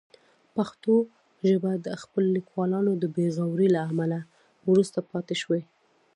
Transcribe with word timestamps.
پښتو 0.55 0.93
ژبه 1.47 1.71
د 1.85 1.87
خپلو 2.01 2.27
لیکوالانو 2.37 2.91
د 3.01 3.03
بې 3.15 3.27
غورۍ 3.45 3.67
له 3.75 3.81
امله 3.89 4.19
وروسته 4.69 4.99
پاتې 5.11 5.35
شوې. 5.41 5.61